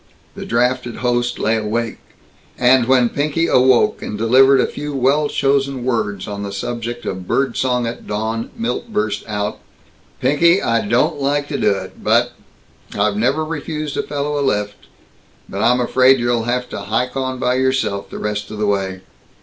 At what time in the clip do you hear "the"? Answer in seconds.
0.33-0.47, 6.41-6.51, 18.09-18.17, 18.57-18.65